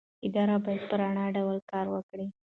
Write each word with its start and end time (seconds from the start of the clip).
ادارې 0.25 0.55
باید 0.65 0.81
په 0.89 0.95
روڼ 0.99 1.17
ډول 1.35 1.57
کار 1.71 1.85
وکړي 1.91 2.25